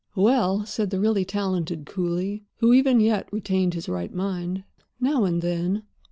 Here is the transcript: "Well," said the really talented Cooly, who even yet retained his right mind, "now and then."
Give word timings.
"Well," 0.15 0.65
said 0.65 0.89
the 0.89 0.99
really 0.99 1.23
talented 1.23 1.85
Cooly, 1.85 2.43
who 2.57 2.73
even 2.73 2.99
yet 2.99 3.31
retained 3.31 3.75
his 3.75 3.87
right 3.87 4.11
mind, 4.11 4.63
"now 4.99 5.25
and 5.25 5.43
then." 5.43 5.83